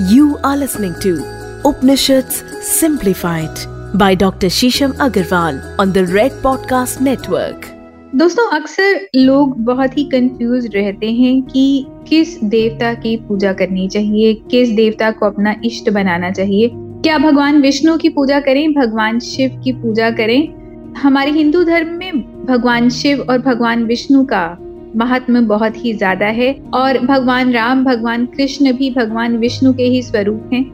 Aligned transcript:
You 0.00 0.38
are 0.42 0.56
listening 0.56 0.94
to 1.02 1.22
Upanishads 1.64 2.42
Simplified 2.60 3.60
by 3.96 4.16
Dr. 4.16 4.48
Shisham 4.48 4.92
Agarwal 4.94 5.78
on 5.78 5.92
the 5.92 6.04
Red 6.06 6.32
Podcast 6.42 7.00
Network. 7.00 7.66
दोस्तों, 8.14 8.50
अक्सर 8.50 9.08
लोग 9.16 9.54
बहुत 9.58 9.96
ही 9.98 10.04
confuse 10.04 10.66
रहते 10.74 11.12
हैं 11.12 11.42
कि 11.42 11.86
किस 12.08 12.42
देवता 12.44 12.94
की 12.94 13.16
पूजा 13.16 13.52
करनी 13.52 13.88
चाहिए, 13.88 14.34
किस 14.34 14.68
देवता 14.68 15.10
को 15.10 15.26
अपना 15.26 15.54
इष्ट 15.64 15.90
बनाना 15.90 16.30
चाहिए 16.30 16.70
क्या 16.74 17.18
भगवान 17.18 17.62
विष्णु 17.62 17.96
की 17.98 18.08
पूजा 18.08 18.40
करें, 18.40 18.72
भगवान 18.72 19.20
शिव 19.20 19.60
की 19.64 19.72
पूजा 19.72 20.10
करें 20.10 20.54
हमारे 20.94 21.30
हिंदू 21.30 21.64
धर्म 21.64 21.88
में 21.88 22.44
भगवान 22.46 22.88
शिव 22.88 23.26
और 23.30 23.38
भगवान 23.38 23.84
विष्णु 23.84 24.24
का 24.24 24.58
महात्मा 24.96 25.40
बहुत 25.40 25.84
ही 25.84 25.92
ज़्यादा 25.92 26.26
है 26.26 26.52
और 26.74 26.98
भगवान 26.98 27.52
राम, 27.52 27.84
भगवान 27.84 28.26
कृष्ण 28.26 28.72
भी 28.72 28.90
भगवान 28.90 29.36
विष्णु 29.36 29.72
के 29.72 29.82
ही 29.82 30.02
स्वरूप 30.02 30.50
हैं। 30.52 30.64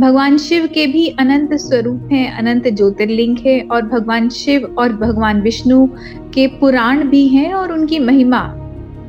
भगवान 0.00 0.38
शिव 0.38 0.66
के 0.66 0.86
भी 0.86 1.06
अनंत 1.08 1.54
स्वरूप 1.54 2.08
हैं, 2.12 2.32
अनंत 2.32 2.68
ज्योतिर्लिंग 2.68 3.38
है 3.38 3.60
और 3.62 3.82
भगवान 3.82 4.28
शिव 4.28 4.74
और 4.78 4.92
भगवान 4.92 5.40
विष्णु 5.42 5.86
के 6.34 6.46
पुराण 6.46 7.08
भी 7.08 7.26
हैं 7.28 7.52
और 7.54 7.72
उनकी 7.72 7.98
महिमा 7.98 8.40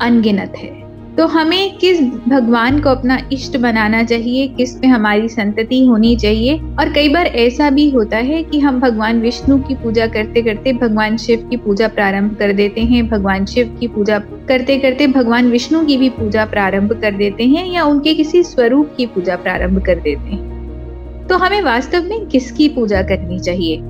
अनगिनत 0.01 0.53
है। 0.57 0.84
तो 1.17 1.25
हमें 1.27 1.77
किस 1.77 2.01
भगवान 2.01 2.79
को 2.79 2.89
अपना 2.89 3.17
इष्ट 3.31 3.57
बनाना 3.57 4.03
चाहिए, 4.03 4.47
किस 4.47 4.75
पे 4.75 4.87
हमारी 4.87 5.29
संतति 5.29 5.85
होनी 5.85 6.15
चाहिए? 6.15 6.57
और 6.79 6.93
कई 6.93 7.09
बार 7.09 7.25
ऐसा 7.25 7.69
भी 7.69 7.89
होता 7.89 8.17
है 8.17 8.43
कि 8.43 8.59
हम 8.59 8.79
भगवान 8.79 9.21
विष्णु 9.21 9.57
की 9.57 9.75
पूजा 9.75 10.07
करते 10.07 10.41
करते 10.41 10.73
भगवान 10.73 11.17
शिव 11.17 11.47
की 11.49 11.57
पूजा 11.57 11.87
प्रारंभ 11.87 12.35
कर 12.35 12.53
देते 12.53 12.81
हैं, 12.81 13.07
भगवान 13.07 13.45
शिव 13.45 13.77
की 13.79 13.87
पूजा 13.87 14.19
करते 14.19 14.77
करते 14.77 15.07
भगवान 15.07 15.51
विष्णु 15.51 15.85
की 15.85 15.97
भी 15.97 16.09
पूजा 16.09 16.45
प्रारंभ 16.45 16.93
कर 17.01 17.11
देते 17.11 17.43
हैं 17.43 17.65
या 17.65 17.83
उनके 17.83 18.13
किसी 18.13 18.43
स्वरूप 18.43 18.93
की 18.97 19.05
पूजा 19.05 19.35
प्रारंभ 19.35 19.81
कर 19.85 19.95
देते 19.95 20.35
हैं। 20.35 21.27
तो 21.27 21.37
हमें 21.37 21.61
वास्तव 21.61 22.03
में 22.03 22.25
किसकी 22.25 22.69
पूजा 22.69 23.01
करनी 23.01 23.39
चाहिए? 23.39 23.81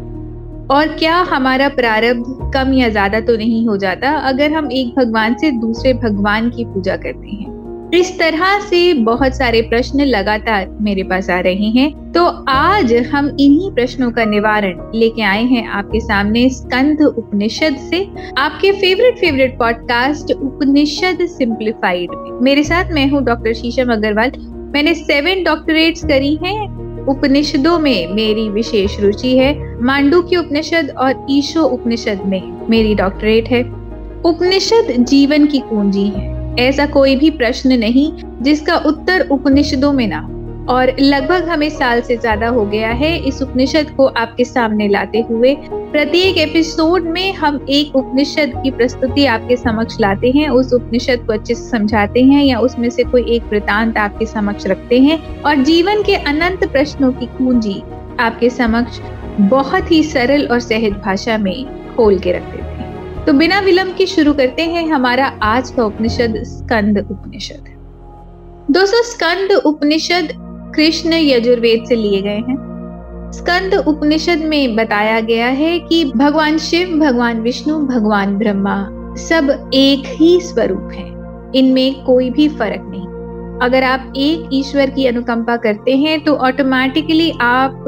और 0.71 0.87
क्या 0.87 1.15
हमारा 1.15 1.67
प्रारब्ध 1.69 2.51
कम 2.53 2.73
या 2.73 2.89
ज़्यादा 2.89 3.19
तो 3.19 3.35
नहीं 3.37 3.65
हो 3.67 3.75
जाता 3.77 4.11
अगर 4.29 4.53
हम 4.53 4.71
एक 4.71 4.95
भगवान 4.95 5.35
से 5.35 5.51
दूसरे 5.51 5.93
भगवान 5.93 6.49
की 6.49 6.65
पूजा 6.65 6.95
करते 6.95 7.27
हैं? 7.27 7.53
इस 7.93 8.17
तरह 8.19 8.59
से 8.59 8.93
बहुत 8.93 9.35
सारे 9.35 9.61
प्रश्न 9.61 10.05
लगातार 10.05 10.69
मेरे 10.81 11.03
पास 11.03 11.29
आ 11.29 11.39
रहे 11.39 11.69
हैं। 11.69 12.11
तो 12.11 12.25
आज 12.49 12.93
हम 13.13 13.27
इन्हीं 13.39 13.71
प्रश्नों 13.71 14.11
का 14.11 14.25
निवारण 14.25 14.79
लेके 14.95 15.21
आए 15.21 15.43
हैं 15.43 15.67
आपके 15.67 15.99
सामने 15.99 16.49
स्कंद 16.49 17.01
उपनिषद 17.01 17.77
से। 17.89 18.03
आपके 18.37 18.71
favourite 18.71 19.17
favourite 19.17 19.57
podcast 19.59 20.31
Upanishad 20.31 21.25
simplified 21.27 22.39
मेरे 22.41 22.63
साथ 22.63 22.91
मैं 22.91 23.09
हूँ 23.09 23.23
डॉक्टर 23.23 23.53
शीशम 23.53 23.93
अग्रवाल। 23.93 24.31
मैंने 24.73 24.93
सेवन 24.93 25.43
डॉक्टरेट्स 25.43 26.05
करी 26.05 26.35
हैं। 26.43 26.84
उपनिषदों 27.09 27.79
में 27.79 28.13
मेरी 28.13 28.49
विशेष 28.49 28.99
रुचि 28.99 29.37
है। 29.37 29.83
मांडू 29.83 30.21
की 30.21 30.35
उपनिषद 30.35 30.93
और 30.97 31.25
ईशो 31.29 31.61
उपनिषद 31.61 32.21
में 32.25 32.67
मेरी 32.69 32.95
डॉक्टरेट 32.95 33.49
है। 33.49 33.63
उपनिषद 34.25 34.87
जीवन 34.99 35.45
की 35.45 35.59
कुंजी 35.59 36.07
है। 36.07 36.55
ऐसा 36.59 36.85
कोई 36.85 37.15
भी 37.15 37.29
प्रश्न 37.29 37.73
नहीं 37.73 38.11
जिसका 38.41 38.77
उत्तर 38.77 39.27
उपनिषदों 39.31 39.93
में 39.93 40.07
ना 40.07 40.29
और 40.69 40.91
लगभग 40.99 41.49
हमें 41.49 41.69
साल 41.69 42.01
से 42.01 42.15
ज़्यादा 42.17 42.47
हो 42.47 42.65
गया 42.65 42.89
है 42.89 43.17
इस 43.19 43.41
उपनिषद 43.41 43.89
को 43.97 44.05
आपके 44.05 44.45
सामने 44.45 44.87
लाते 44.87 45.19
हुए। 45.21 45.53
प्रत्येक 45.71 46.37
एपिसोड 46.37 47.03
में 47.03 47.33
हम 47.33 47.65
एक 47.69 47.95
उपनिषद 47.95 48.53
की 48.63 48.71
प्रस्तुति 48.71 49.25
आपके 49.25 49.55
समक्ष 49.55 49.99
लाते 49.99 50.31
हैं, 50.31 50.47
उस 50.49 50.73
उपनिषद 50.73 51.25
को 51.27 51.33
अच्छे 51.33 51.55
से 51.55 51.69
समझाते 51.69 52.23
हैं 52.23 52.43
या 52.43 52.59
उसमें 52.59 52.89
से 52.89 53.03
कोई 53.03 53.23
एक 53.35 53.43
वृतांत 53.43 53.97
आपके 53.97 54.25
समक्ष 54.25 54.67
रखते 54.67 54.99
हैं। 54.99 55.41
और 55.41 55.55
जीवन 55.63 56.01
के 56.03 56.15
अनंत 56.15 56.63
प्रश्नों 56.71 57.11
की 57.11 57.25
कुंजी 57.25 57.81
आपके 58.19 58.49
समक्ष 58.49 58.99
बहुत 59.49 59.91
ही 59.91 60.01
सरल 60.03 60.47
और 60.47 60.59
सहज 60.59 60.93
भाषा 61.05 61.37
में 61.37 61.65
खोल 61.95 62.17
के 62.19 62.31
रख 62.31 62.43
देते 62.43 62.63
हैं। 62.63 63.25
तो 63.25 63.33
बिना 63.33 63.59
विलंब 63.59 63.95
के 63.97 64.05
शुरू 64.05 64.33
करते 64.33 64.63
हैं 64.63 64.87
हमारा 64.87 65.25
आज 65.43 65.69
का 65.69 65.83
उपनिषद, 65.83 66.41
स्कंद 66.43 66.97
उपनिषद। 67.11 67.73
दोस्तों, 68.71 69.01
स्कंद 69.03 69.51
उपनिषद 69.51 70.33
कृष्ण 70.75 71.13
यजुर्वेद 71.13 71.83
से 71.87 71.95
लिए 71.95 72.21
गए 72.21 72.37
हैं। 72.37 73.31
स्कंद 73.33 73.73
उपनिषद 73.87 74.37
में 74.37 74.75
बताया 74.75 75.19
गया 75.19 75.47
है 75.47 75.79
कि 75.79 76.11
भगवान 76.15 76.57
शिव, 76.57 76.87
भगवान 76.99 77.41
विष्णु, 77.41 77.79
भगवान 77.79 78.37
ब्रह्मा 78.37 78.89
सब 79.17 79.71
एक 79.73 80.03
ही 80.05 80.39
स्वरूप 80.41 80.89
है। 80.93 81.07
इनमें 81.55 82.03
कोई 82.03 82.29
भी 82.29 82.47
फ़र्क 82.49 82.81
नहीं। 82.85 83.05
अगर 83.61 83.83
आप 83.83 84.13
एक 84.15 84.49
ईश्वर 84.53 84.89
की 84.89 85.05
अनुकंपा 85.05 85.55
करते 85.57 85.95
हैं 85.97 86.23
तो 86.23 86.33
ऑटोमेटिकली 86.33 87.31
आप 87.41 87.83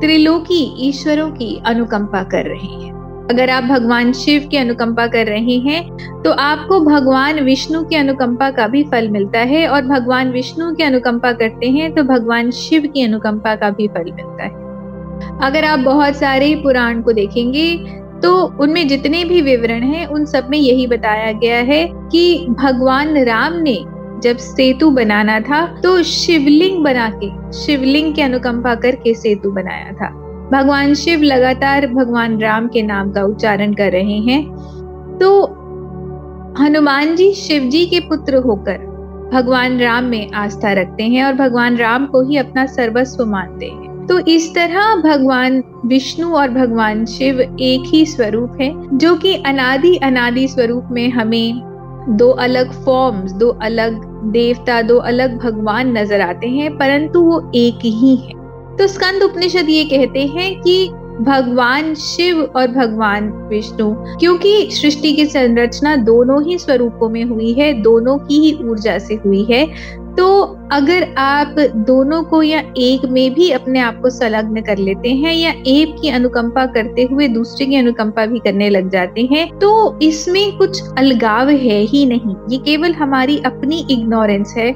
त्रिलोकी 0.00 0.88
ईश्वरों 0.88 1.30
की 1.30 1.62
अनुकंपा 1.66 2.22
कर 2.22 2.44
रहे 2.44 2.74
हैं। 2.74 2.97
अगर 3.30 3.50
आप 3.50 3.64
भगवान 3.64 4.12
शिव 4.12 4.46
की 4.50 4.56
अनुकंपा 4.56 5.06
कर 5.06 5.26
रहे 5.26 5.56
हैं 5.58 6.22
तो 6.22 6.30
आपको 6.32 6.80
भगवान 6.80 7.40
विष्णु 7.40 7.82
की 7.82 7.96
अनुकंपा 7.96 8.50
का 8.50 8.66
भी 8.66 8.82
फल 8.84 9.08
मिलता 9.08 9.40
है 9.40 9.66
और 9.68 9.82
भगवान 9.82 10.30
विष्णु 10.30 10.72
की 10.74 10.82
अनुकंपा 10.82 11.32
करते 11.32 11.70
हैं 11.70 11.92
तो 11.94 12.02
भगवान 12.04 12.50
शिव 12.50 12.86
की 12.86 13.02
अनुकंपा 13.02 13.54
का 13.54 13.70
भी 13.70 13.88
फल 13.88 14.12
मिलता 14.12 14.44
है। 14.44 14.66
अगर 15.42 15.64
आप 15.64 15.78
बहुत 15.78 16.16
सारे 16.16 16.54
पुराण 16.54 17.02
को 17.02 17.12
देखेंगे 17.12 17.76
तो 18.22 18.32
उनमें 18.60 18.86
जितने 18.88 19.24
भी 19.24 19.40
विवरण 19.42 19.82
हैं, 19.82 20.06
उन 20.06 20.24
सब 20.24 20.48
में 20.50 20.58
यही 20.58 20.86
बताया 20.86 21.32
गया 21.32 21.58
है 21.62 21.84
कि 22.12 22.46
भगवान 22.50 23.18
राम 23.24 23.58
ने 23.58 23.76
जब 24.22 24.36
सेतु 24.36 24.90
बनाना 24.90 25.38
था 25.40 25.66
तो 25.80 26.02
शिवलिंग 26.02 26.82
बना 26.84 27.08
के, 27.22 27.30
शिवलिंग 27.52 28.14
की 28.14 28.22
अनुकंपा 28.22 28.74
करके 28.74 29.14
सेतु 29.14 29.50
बनाया 29.50 29.92
था। 29.92 30.08
भगवान 30.52 30.94
शिव 30.94 31.22
लगातार 31.22 31.86
भगवान 31.86 32.38
राम 32.40 32.68
के 32.68 32.82
नाम 32.82 33.10
का 33.12 33.22
उच्चारण 33.22 33.72
कर 33.72 33.92
रहे 33.92 34.18
हैं। 34.22 34.42
तो 35.18 35.42
हनुमान 36.58 37.14
जी 37.16 37.32
शिव 37.32 37.62
जी 37.62 37.84
के 37.86 38.00
पुत्र 38.00 38.36
होकर 38.36 38.86
भगवान 39.32 39.78
राम 39.78 40.04
में 40.04 40.30
आस्था 40.32 40.72
रखते 40.72 41.02
हैं 41.02 41.24
और 41.24 41.32
भगवान 41.32 41.76
राम 41.76 42.06
को 42.06 42.22
ही 42.22 42.36
अपना 42.36 42.66
सर्वस्व 42.66 43.24
मानते 43.24 43.66
हैं। 43.66 44.06
तो 44.06 44.18
इस 44.18 44.54
तरह 44.54 44.94
भगवान 44.96 45.62
विष्णु 45.86 46.32
और 46.34 46.48
भगवान 46.50 47.04
शिव 47.04 47.40
एक 47.40 47.90
ही 47.94 48.04
स्वरूप 48.06 48.56
है, 48.60 48.98
जो 48.98 49.14
कि 49.16 49.34
अनादि 49.46 49.96
अनादि 49.96 50.48
स्वरूप 50.48 50.88
में 50.90 51.08
हमें 51.10 52.16
दो 52.16 52.30
अलग 52.30 52.72
फॉर्म्स 52.84 53.32
दो 53.32 53.48
अलग 53.62 54.00
देवता, 54.32 54.82
दो 54.82 54.96
अलग 54.98 55.38
भगवान 55.38 55.96
नज़र 55.98 56.20
आते 56.20 56.46
हैं, 56.46 56.76
परंतु 56.78 57.22
वो 57.22 57.40
एक 57.54 57.84
ही 57.84 58.16
है। 58.16 58.37
तो 58.78 58.86
स्कंद 58.86 59.22
उपनिषद 59.22 59.68
ये 59.68 59.84
कहते 59.86 60.26
हैं 60.28 60.54
कि 60.60 60.88
भगवान 61.20 61.94
शिव 61.94 62.40
और 62.46 62.66
भगवान 62.68 63.30
विष्णु, 63.48 63.90
क्योंकि 64.20 64.68
सृष्टि 64.72 65.12
की 65.12 65.24
संरचना 65.26 65.94
दोनों 65.98 66.42
ही 66.44 66.58
स्वरूपों 66.58 67.08
में 67.08 67.24
हुई 67.24 67.52
है, 67.52 67.72
दोनों 67.82 68.16
की 68.18 68.38
ही 68.40 68.52
ऊर्जा 68.64 68.98
से 68.98 69.14
हुई 69.16 69.42
है। 69.50 69.66
तो 70.16 70.26
अगर 70.72 71.02
आप 71.18 71.54
दोनों 71.86 72.22
को 72.22 72.42
या 72.42 72.60
एक 72.78 73.04
में 73.06 73.34
भी 73.34 73.50
अपने 73.50 73.80
आप 73.80 74.00
को 74.02 74.10
संलग्न 74.10 74.60
कर 74.62 74.78
लेते 74.78 75.08
हैं 75.14 75.34
या 75.34 75.50
एक 75.66 75.94
की 76.00 76.08
अनुकंपा 76.08 76.64
करते 76.66 77.02
हुए 77.02 77.28
दूसरे 77.28 77.66
की 77.66 77.76
अनुकंपा 77.76 78.24
भी 78.26 78.38
करने 78.38 78.70
लग 78.70 78.90
जाते 78.90 79.28
हैं 79.32 79.46
तो 79.58 79.98
इसमें 80.02 80.56
कुछ 80.58 80.82
अलगाव 80.98 81.48
है 81.48 81.80
ही 81.82 82.04
नहीं। 82.06 82.34
ये 82.50 82.58
केवल 82.64 82.94
हमारी 82.94 83.38
अपनी 83.46 83.86
इग्नोरेंस 83.90 84.54
है, 84.56 84.72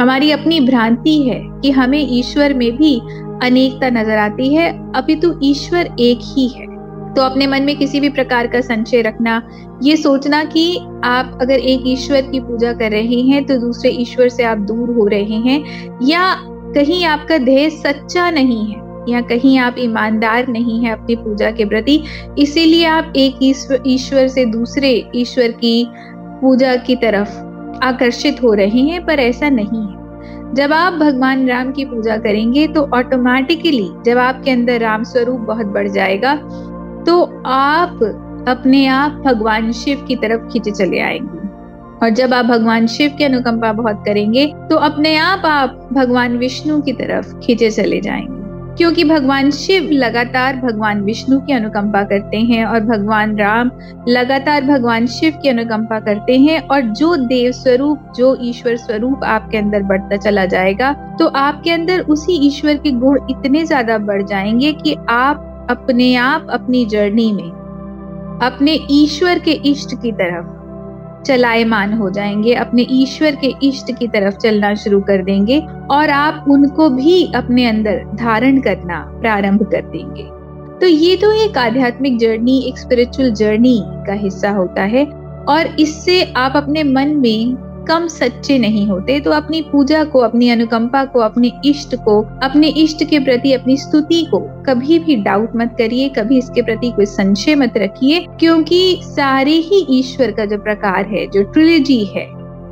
हमारी 0.00 0.30
अपनी 0.30 0.60
भ्रांति 0.60 1.16
है 1.22 1.40
कि 1.62 1.70
हमें 1.70 2.06
ईश्वर 2.10 2.54
में 2.54 2.70
भी 2.76 3.00
अनेकता 3.42 3.90
नज़र 3.90 4.18
आती 4.18 4.54
है 4.54 4.68
अपितु 4.94 5.34
ईश्वर 5.44 5.94
एक 6.00 6.18
ही 6.26 6.48
है। 6.48 6.66
तो 7.14 7.22
अपने 7.22 7.46
मन 7.46 7.62
में 7.62 7.76
किसी 7.76 8.00
भी 8.00 8.08
प्रकार 8.10 8.46
का 8.46 8.60
संशय 8.60 9.02
रखना, 9.02 9.42
ये 9.82 9.96
सोचना 9.96 10.42
कि 10.44 10.78
आप 11.04 11.38
अगर 11.42 11.58
एक 11.60 11.82
ईश्वर 11.86 12.22
की 12.22 12.40
पूजा 12.40 12.72
कर 12.72 12.90
रहे 12.90 13.20
हैं 13.22 13.44
तो 13.46 13.56
दूसरे 13.60 13.90
ईश्वर 13.92 14.28
से 14.28 14.42
आप 14.42 14.58
दूर 14.60 14.90
हो 14.90 15.06
रहे 15.06 15.40
हैं, 15.40 15.98
या 16.02 16.34
कहीं 16.74 17.04
आपका 17.06 17.38
ध्येय 17.38 17.68
सच्चा 17.70 18.30
नहीं 18.30 18.64
है, 18.66 18.80
या 19.08 19.20
कहीं 19.20 19.58
आप 19.58 19.78
ईमानदार 19.78 20.48
नहीं 20.48 20.80
है 20.84 20.92
अपनी 20.92 21.16
पूजा 21.16 21.50
के 21.50 21.64
प्रति, 21.64 22.02
इसीलिए 22.38 22.84
आप 22.86 23.12
एक 23.16 23.38
ईश्वर 23.86 24.28
से 24.28 24.44
दूसरे 24.46 24.90
ईश्वर 25.16 25.52
की 25.54 25.84
पूजा 26.42 26.74
की 26.76 26.96
तरफ़ 26.96 27.38
आकर्षित 27.84 28.42
हो 28.42 28.52
रहे 28.54 28.80
हैं, 28.80 29.04
पर 29.06 29.20
ऐसा 29.20 29.48
नहीं 29.50 29.82
है। 29.82 30.01
जब 30.54 30.72
आप 30.72 30.92
भगवान 30.92 31.46
राम 31.48 31.70
की 31.72 31.84
पूजा 31.84 32.16
करेंगे 32.16 32.66
तो 32.68 32.82
ऑटोमेटिकली 32.94 33.88
जब 34.06 34.18
आपके 34.18 34.50
अंदर 34.50 34.80
राम 34.80 35.02
स्वरूप 35.02 35.40
बहुत 35.40 35.66
बढ़ 35.66 35.88
जाएगा 35.88 36.34
तो 37.06 37.22
आप 37.46 38.02
अपने 38.48 38.86
आप 38.86 39.22
भगवान 39.26 39.72
शिव 39.72 40.04
की 40.08 40.16
तरफ़ 40.16 40.48
खींचे 40.52 40.70
चले 40.70 41.00
आएँगे। 41.00 41.48
और 41.98 42.10
जब 42.10 42.34
आप 42.34 42.44
भगवान 42.44 42.86
शिव 42.86 43.10
की 43.18 43.24
अनुकंपा 43.24 43.72
बहुत 43.72 44.02
करेंगे 44.06 44.46
तो 44.70 44.76
अपने 44.76 45.16
आप 45.16 45.42
आप 45.46 45.88
भगवान 45.92 46.36
विष्णु 46.38 46.80
की 46.82 46.92
तरफ़ 46.92 47.34
खींचे 47.38 47.70
चले 47.70 48.00
जाएँगे। 48.00 48.41
क्योंकि 48.78 49.04
भगवान 49.04 49.50
शिव 49.50 49.90
लगातार 49.90 50.56
भगवान 50.56 51.00
विष्णु 51.00 51.40
की 51.40 51.52
अनुकंपा 51.52 52.02
करते 52.02 52.36
हैं 52.36 52.64
और 52.64 52.80
भगवान 52.80 53.36
राम 53.38 53.70
लगातार 54.08 54.64
भगवान 54.64 55.06
शिव 55.06 55.32
की 55.42 55.48
अनुकंपा 55.48 56.00
करते 56.00 56.38
हैं 56.38 56.60
और 56.68 56.80
जो 56.80 57.16
देव 57.16 57.52
स्वरूप, 57.52 58.12
जो 58.16 58.36
ईश्वर 58.40 58.76
स्वरूप 58.76 59.24
आपके 59.24 59.58
अंदर 59.58 59.82
बढ़ता 59.82 60.16
चला 60.16 60.44
जाएगा 60.46 60.92
तो 61.18 61.26
आपके 61.26 61.70
अंदर 61.70 62.00
उसी 62.00 62.32
ईश्वर 62.46 62.76
के 62.76 62.90
गुण 62.90 63.18
इतने 63.30 63.64
ज़्यादा 63.64 63.98
बढ़ 63.98 64.22
जाएँगे 64.22 64.72
कि 64.72 64.96
आप 65.08 65.66
अपने 65.70 66.14
आप 66.14 66.46
अपनी 66.50 66.84
जर्नी 66.86 67.32
में, 67.32 67.50
अपने 68.42 68.78
ईश्वर 68.90 69.38
के 69.38 69.50
इष्ट 69.50 70.02
की 70.02 70.12
तरफ़ 70.12 70.61
चलायमान 71.26 71.92
हो 71.92 72.10
जाएँगे, 72.10 72.54
अपने 72.54 72.86
ईश्वर 72.90 73.36
के 73.36 73.52
इष्ट 73.62 73.98
की 73.98 74.08
तरफ़ 74.08 74.34
चलना 74.34 74.74
शुरू 74.74 75.00
कर 75.00 75.22
देंगे 75.22 75.58
और 75.90 76.10
आप 76.10 76.44
उनको 76.48 76.88
भी 76.90 77.32
अपने 77.34 77.66
अंदर 77.66 78.04
धारण 78.14 78.60
करना 78.60 78.98
प्रारंभ 79.20 79.62
कर 79.62 79.82
देंगे। 79.82 80.24
तो 80.80 80.86
ये 80.86 81.16
तो 81.16 81.32
एक 81.32 81.58
आध्यात्मिक 81.58 82.18
जर्नी 82.18 82.58
एक 82.68 82.78
स्पिरिचुअल 82.78 83.32
जर्नी 83.32 83.78
का 84.06 84.12
हिस्सा 84.12 84.50
होता 84.50 84.82
है 84.82 85.04
और 85.48 85.66
इससे 85.80 86.22
आप 86.36 86.52
अपने 86.56 86.82
मन 86.82 87.16
में 87.16 87.71
कम 87.88 88.06
सच्चे 88.06 88.58
नहीं 88.58 88.86
होते 88.86 89.18
तो 89.20 89.30
अपनी 89.30 89.60
पूजा 89.62 90.02
को, 90.04 90.18
अपनी 90.18 90.48
अनुकंपा 90.48 91.04
को, 91.04 91.20
अपने 91.20 91.52
इष्ट 91.64 91.94
को, 91.94 92.20
अपने 92.42 92.68
इष्ट 92.68 93.04
के 93.04 93.18
प्रति 93.18 93.52
अपनी 93.52 93.76
स्तुति 93.76 94.22
को 94.30 94.38
कभी 94.66 94.98
भी 94.98 95.16
डाउट 95.16 95.56
मत 95.56 95.74
करिए, 95.78 96.08
कभी 96.08 96.38
इसके 96.38 96.62
प्रति 96.62 96.90
कोई 96.90 97.06
संशय 97.06 97.54
मत 97.54 97.76
रखिए, 97.76 98.26
क्योंकि 98.40 99.00
सारे 99.02 99.52
ही 99.52 99.86
ईश्वर 99.98 100.30
का 100.30 100.44
जो 100.44 100.58
प्रकार 100.58 101.06
है, 101.06 101.26
जो 101.26 101.42
ट्रिलॉजी 101.42 102.04
है, 102.04 102.26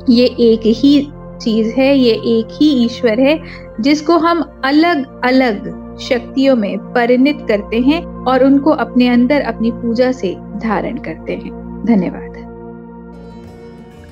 ये 0.09 0.25
एक 0.39 0.61
ही 0.65 1.07
चीज़ 1.41 1.73
है, 1.75 1.97
ये 1.97 2.13
एक 2.37 2.57
ही 2.61 2.69
ईश्वर 2.85 3.19
है, 3.19 3.39
जिसको 3.79 4.17
हम 4.17 4.41
अलग 4.65 5.05
अलग 5.23 5.97
शक्तियों 5.99 6.55
में 6.55 6.77
परिणित 6.93 7.37
करते 7.47 7.79
हैं 7.79 8.03
और 8.25 8.43
उनको 8.43 8.71
अपने 8.71 9.07
अंदर 9.07 9.41
अपनी 9.41 9.71
पूजा 9.71 10.11
से 10.11 10.35
धारण 10.57 10.97
करते 10.97 11.33
हैं। 11.33 11.51
धन्यवाद। 11.85 12.30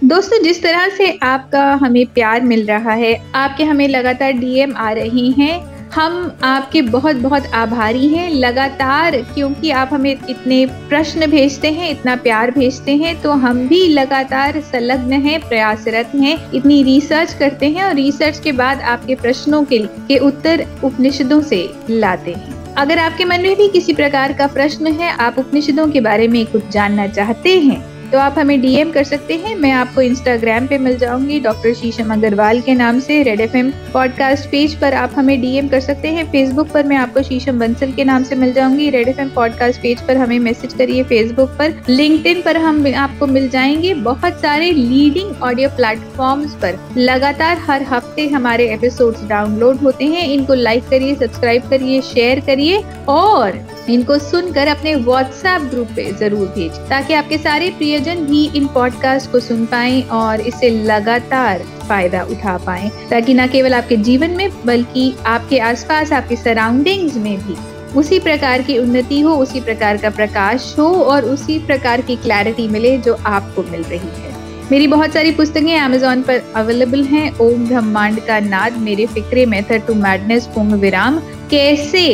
दोस्तों 0.04 0.42
जिस 0.44 0.62
तरह 0.63 0.88
से 0.90 1.07
आपका 1.24 1.74
हमें 1.74 2.06
प्यार 2.06 2.42
मिल 2.42 2.66
रहा 2.66 2.92
है 2.92 3.13
आपके 3.36 3.63
हमें 3.63 3.88
लगातार 3.88 4.31
डीएम 4.31 4.75
आ 4.78 4.92
रहे 4.92 5.25
हैं 5.30 5.60
हम 5.92 6.38
आपके 6.44 6.81
बहुत 6.81 7.16
बहुत 7.16 7.46
आभारी 7.46 8.07
हैं 8.07 8.30
लगातार 8.30 9.18
क्योंकि 9.34 9.72
आप 9.72 9.90
हमें 9.94 10.12
इतने 10.12 10.66
प्रश्न 10.90 11.28
भेजते 11.28 11.72
हैं 11.72 11.90
इतना 11.92 12.16
प्यार 12.16 12.51
भेजते 12.51 12.96
हैं 12.96 13.22
तो 13.22 13.31
हम 13.31 13.68
भी 13.68 13.88
लगातार 13.88 14.62
संलग्न 14.62 15.13
हैं 15.13 15.40
प्रयासरत 15.48 16.12
हैं 16.16 16.52
इतनी 16.52 16.81
रिसर्च 16.84 17.34
करते 17.34 17.69
हैं 17.69 17.84
और 17.84 17.94
रिसर्च 17.95 18.40
के 18.40 18.52
बाद 18.52 18.81
आपके 18.81 19.16
प्रश्नों 19.16 19.63
के, 19.63 19.80
के 19.80 20.18
उत्तर 20.18 20.66
उपनिषदों 20.84 21.42
से 21.42 21.69
लाते 21.90 22.31
हैं। 22.31 22.74
अगर 22.75 23.00
आपके 23.00 23.25
मन 23.25 23.42
में 23.42 23.56
भी 23.56 23.68
किसी 23.68 23.94
प्रकार 23.94 24.34
का 24.34 24.48
प्रश्न 24.48 24.88
है 24.88 25.12
आप 25.12 25.40
उपनिषदों 25.40 25.88
के 25.88 26.02
बारे 26.02 26.28
में 26.28 26.45
कुछ 26.45 26.69
जानना 26.69 27.07
चाहते 27.07 27.60
हैं 27.60 27.89
तो 28.12 28.18
आप 28.18 28.36
हमें 28.40 28.62
डीएम 28.62 28.92
कर 28.92 29.04
सकते 29.04 29.36
हैं। 29.38 29.56
मैं 29.56 29.72
आपको 29.72 30.02
इंस्टाग्राम 30.02 30.68
पे 30.68 30.78
मिल 30.78 30.98
जाऊँगी 30.98 31.40
डॉक्टर 31.40 31.74
शीशम 31.74 32.14
अग्रवाल 32.14 32.62
के 32.62 32.74
नाम 32.74 33.00
से 33.00 33.22
रेड 33.24 33.42
एफएम 33.42 33.72
पॉडकास्ट 33.94 34.50
पेज 34.50 34.74
पर 34.76 34.94
आप 34.94 35.12
हमें 35.16 35.42
डीएम 35.42 35.68
कर 35.68 35.80
सकते 35.80 36.08
हैं। 36.08 36.26
फेसबुक 36.32 36.68
पर 36.68 36.84
मैं 36.84 36.98
आपको 36.98 37.24
शीशम 37.24 37.60
बंसल 37.60 37.92
के 37.92 38.04
नाम 38.04 38.24
से 38.24 38.36
मिल 38.36 38.54
जाऊँगी। 38.54 38.90
रेड 38.90 39.08
एफएम 39.08 39.30
पॉडकास्ट 39.30 39.82
पेज 39.82 40.02
पर 40.02 40.18
हमें 40.18 40.38
मैसेज 40.40 40.74
करिए 40.74 41.04
फेसबुक 41.04 41.50
पर। 41.50 41.74
लिंक 41.90 42.28
पर 42.46 42.58
हम 42.58 42.86
आपको 42.96 43.28
मिल 43.28 43.50
जाएँगे 43.50 43.94
बहुत 43.94 44.42
सारे 44.42 44.72
लीडिंग 44.72 45.44
ऑडियो 45.44 45.70
प्लेटफॉर्म्स 45.70 46.54
पर। 46.54 46.80
लगातार 46.98 47.58
हर 47.58 47.84
हफ़्ते 47.84 48.28
हमारे 48.28 48.70
एपिसोड्स 48.74 49.24
डाउनलोड 49.24 49.78
होते 49.78 50.06
हैं। 50.06 50.28
इनको 50.28 50.54
लाइक 50.54 50.88
करिए 50.90 51.16
सब्सक्राइब 51.16 51.70
करिए 51.70 52.02
शेयर 52.02 52.40
करिए 52.40 52.84
और 53.10 53.60
इनको 53.90 54.18
सुनकर 54.20 54.68
अपने 54.68 54.96
व्हाट्सएप 54.96 55.62
ग्रुप 55.62 55.88
पे 55.88 56.12
ज़रूर 56.12 56.48
भेज 56.48 56.72
ताकि 56.90 57.14
आपके 57.14 57.38
सारे 57.38 57.70
प्रियजन 58.00 58.22
भी 58.25 58.44
इन 58.56 58.68
पॉडकास्ट 58.68 59.31
को 59.31 59.40
सुन 59.40 59.66
पाए 59.66 60.01
और 60.12 60.42
इससे 60.42 60.69
लगातार 60.69 61.63
फ़ायदा 61.88 62.22
उठा 62.24 62.56
पाए, 62.57 62.90
ताकि 63.10 63.34
न 63.34 63.48
केवल 63.48 63.74
आपके 63.74 63.96
जीवन 63.98 64.31
में, 64.31 64.50
बल्कि 64.66 65.13
आपके 65.25 65.60
आसपास, 65.60 66.13
आपके 66.13 66.36
सराउंडिंग्स 66.36 67.18
में 67.18 67.38
भी 67.38 67.56
उसी 68.00 68.19
प्रकार 68.19 68.62
की 68.62 68.78
उन्नति 68.78 69.19
हो, 69.19 69.36
उसी 69.36 69.62
प्रकार 69.62 69.98
का 69.98 70.10
प्रकाश 70.10 70.74
हो 70.80 70.88
और 71.04 71.25
उसी 71.25 71.60
प्रकार 71.60 72.01
की 72.01 72.16
क्लैरिटी 72.16 72.68
मिले 72.68 72.98
जो 72.98 73.18
आपको 73.25 73.63
मिल 73.63 73.84
रही 73.84 74.22
है। 74.22 74.38
मेरी 74.72 74.88
बहुत 74.88 75.13
सारी 75.13 75.31
पुस्तकें 75.31 75.80
अमेजोन 75.80 76.22
पर 76.22 76.42
अवेलेबल 76.56 77.04
हैं। 77.04 77.31
ओम 77.40 77.68
ब्रह्मांड 77.68 78.19
का 78.19 78.40
नाद 78.40 78.78
मेरे 78.78 79.06
फिक्रे 79.06 79.45
मेथड 79.45 79.86
टू 79.88 79.94
मैडनेस 79.98 80.45
पूर्ण 80.45 80.75
विराम। 80.78 81.19
कैसे 81.52 82.07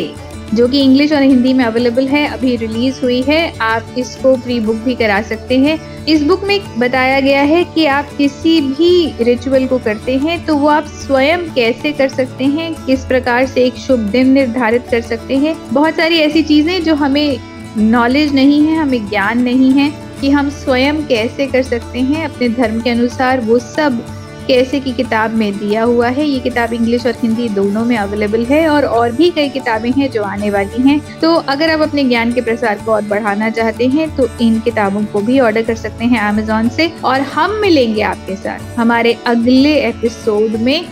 जो 0.53 0.67
कि 0.67 0.79
इंग्लिश 0.79 1.11
और 1.11 1.21
हिंदी 1.21 1.53
में 1.53 1.63
अवेलेबल 1.65 2.07
है, 2.07 2.25
अभी 2.27 2.55
रिलीज़ 2.55 2.99
हुई 3.01 3.21
है। 3.21 3.57
आप 3.61 3.95
इसको 3.97 4.35
प्री 4.35 4.59
बुक 4.59 4.75
भी 4.75 4.95
करा 4.95 5.21
सकते 5.21 5.57
हैं। 5.59 5.79
इस 6.05 6.23
बुक 6.23 6.43
में 6.43 6.59
बताया 6.79 7.19
गया 7.19 7.41
है 7.41 7.63
कि 7.65 7.85
आप 7.87 8.09
किसी 8.17 8.59
भी 8.61 9.23
रिचुअल 9.23 9.65
को 9.67 9.77
करते 9.77 10.17
हैं 10.17 10.45
तो 10.45 10.55
वो 10.55 10.67
आप 10.67 10.87
स्वयं 10.97 11.49
कैसे 11.53 11.91
कर 11.91 12.09
सकते 12.09 12.45
हैं, 12.45 12.73
किस 12.85 13.05
प्रकार 13.05 13.45
से 13.45 13.63
एक 13.63 13.75
शुभ 13.77 13.99
दिन 14.09 14.31
निर्धारित 14.31 14.85
कर 14.91 15.01
सकते 15.01 15.37
हैं। 15.37 15.55
बहुत 15.73 15.95
सारी 15.95 16.19
ऐसी 16.19 16.43
चीज़ें 16.43 16.83
जो 16.83 16.95
हमें 16.95 17.37
नॉलेज 17.77 18.33
नहीं 18.33 18.61
है, 18.61 18.75
हमें 18.75 19.07
ज्ञान 19.09 19.41
नहीं 19.43 19.71
है 19.71 19.89
कि 20.21 20.29
हम 20.29 20.49
स्वयं 20.49 21.05
कैसे 21.05 21.47
कर 21.47 21.63
सकते 21.63 21.99
हैं, 22.01 22.25
अपने 22.25 22.49
धर्म 22.51 22.79
के 22.81 22.89
अनुसार 22.89 23.41
वो 23.41 23.59
सब 23.59 24.05
कैसे 24.47 24.79
की 24.79 24.91
किताब 24.91 25.33
में 25.33 25.57
दिया 25.57 25.83
हुआ 25.83 26.07
है? 26.07 26.25
ये 26.25 26.39
किताब 26.39 26.73
इंग्लिश 26.73 27.05
और 27.05 27.13
हिंदी 27.21 27.49
दोनों 27.49 27.85
में 27.85 27.97
अवेलेबल 27.97 28.45
है 28.45 28.67
और 28.69 28.85
और 28.85 29.11
भी 29.11 29.29
कई 29.29 29.49
किताबें 29.49 29.91
हैं 29.91 30.09
जो 30.11 30.23
आने 30.23 30.49
वाली 30.49 30.81
हैं। 30.81 31.19
तो 31.19 31.33
अगर 31.33 31.69
आप 31.69 31.81
अपने 31.81 32.03
ज्ञान 32.03 32.33
के 32.33 32.41
प्रसार 32.41 32.81
को 32.85 32.91
और 32.91 33.01
बढ़ाना 33.01 33.49
चाहते 33.49 33.87
हैं 33.87 34.15
तो 34.15 34.27
इन 34.41 34.59
किताबों 34.59 35.03
को 35.05 35.19
भी 35.19 35.39
ऑर्डर 35.39 35.63
कर 35.63 35.75
सकते 35.75 36.05
हैं 36.05 36.19
अमेजोन 36.19 36.69
से 36.69 36.91
और 37.05 37.21
हम 37.21 37.59
मिलेंगे 37.61 38.01
आपके 38.01 38.35
साथ। 38.35 38.77
हमारे 38.79 39.17
अगले 39.27 39.75
एपिसोड 39.79 40.55
में 40.61 40.87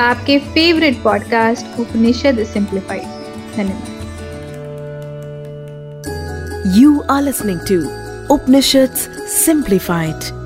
आपके 0.00 0.38
फेवरेट 0.38 1.02
पॉडकास्ट 1.02 1.80
उपनिषद 1.80 2.44
सिंप्लीफाइड 2.44 3.02
धन्यवाद। 3.56 3.94
You 6.76 6.90
are 7.08 7.22
listening 7.22 7.60
to 7.66 7.76
Upanishads 8.28 9.08
Simplified. 9.28 10.45